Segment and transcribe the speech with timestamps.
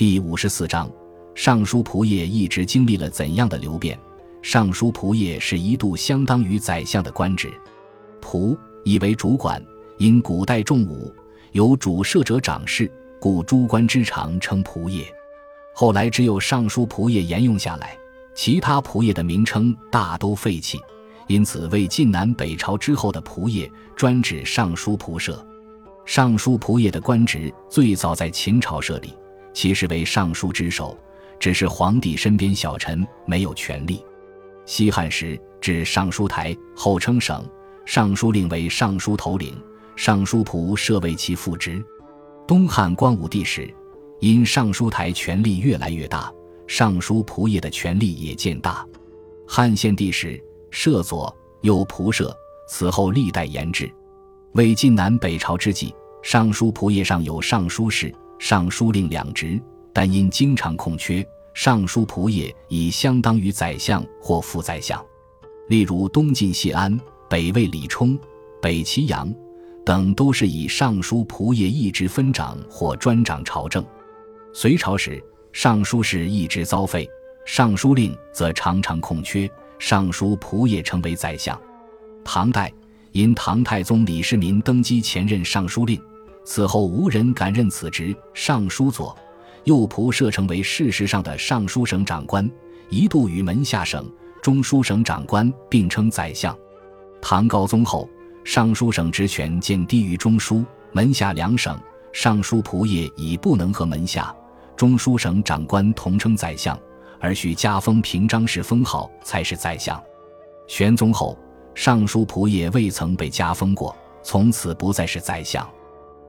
[0.00, 0.90] 第五十四章，
[1.34, 4.00] 尚书仆射一直经历了怎样的流变？
[4.40, 7.52] 尚书仆射是一度相当于宰相的官职，
[8.18, 9.62] 仆以为主管，
[9.98, 11.12] 因古代重武，
[11.52, 12.90] 有主射者掌事，
[13.20, 15.04] 故诸官之长称仆射。
[15.74, 17.94] 后来只有尚书仆射沿用下来，
[18.34, 20.78] 其他仆射的名称大都废弃。
[21.26, 25.46] 因此，魏晋南北朝之后的仆射专指尚书仆射。
[26.06, 29.12] 尚书仆射的官职最早在秦朝设立，
[29.52, 30.96] 其实为尚书之首，
[31.38, 34.04] 只是皇帝身边小臣没有权力。
[34.66, 37.44] 西汉时置尚书台，后称省，
[37.84, 39.60] 尚书令为尚书头领，
[39.96, 41.84] 尚书仆设为其副职。
[42.46, 43.72] 东汉光武帝时，
[44.20, 46.32] 因尚书台权力越来越大，
[46.66, 48.86] 尚书仆射的权力也渐大。
[49.46, 50.42] 汉献帝时。
[50.72, 52.32] 设左右仆射，
[52.68, 53.90] 此后历代沿置。
[54.52, 55.92] 魏晋南北朝之际，
[56.22, 59.60] 尚书仆射上有尚书事、尚书令两职，
[59.92, 64.98] 但因经常空缺，尚书仆射已相当于宰相或副宰相。
[65.68, 68.18] 例如东晋谢安、北魏李冲、
[68.60, 69.32] 北齐杨
[69.84, 73.84] 等，都是以尚书仆射一职分掌或专掌朝政。
[74.54, 75.22] 隋朝时，
[75.52, 77.06] 尚书事一直遭废，
[77.44, 79.48] 尚书令则常常空缺。
[79.78, 81.60] 尚书仆射成为宰相。
[82.24, 82.72] 唐代
[83.12, 86.00] 因唐太宗李世民登基前任尚书令，
[86.44, 88.14] 此后无人敢任此职。
[88.34, 89.16] 尚书左
[89.64, 92.50] 右仆射成为事实上的尚书省长官，
[92.88, 94.10] 一度与门下省、
[94.42, 96.56] 中书省长官并称宰相。
[97.20, 98.08] 唐高宗后，
[98.44, 101.78] 尚书省职权渐低于中书、门下两省，
[102.12, 104.34] 尚书仆射已不能和门下、
[104.76, 106.78] 中书省长官同称宰相。
[107.22, 110.02] 而需加封平章事封号才是宰相。
[110.66, 111.38] 玄宗后，
[111.74, 115.68] 尚书仆射未曾被加封过，从此不再是宰相。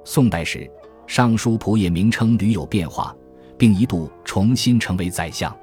[0.03, 0.69] 宋代时，
[1.07, 3.15] 尚书仆也名称屡有变化，
[3.57, 5.55] 并一度重新成为宰相。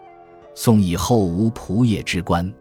[0.54, 2.52] 宋以后无仆也之官。